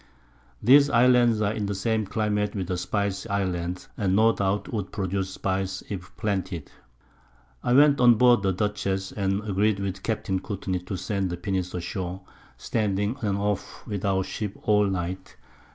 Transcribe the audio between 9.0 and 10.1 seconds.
and agreed with